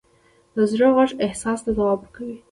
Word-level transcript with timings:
د 0.55 0.57
زړه 0.71 0.87
غوږ 0.95 1.11
احساس 1.25 1.59
ته 1.65 1.69
ځواب 1.77 1.99
ورکوي. 2.01 2.37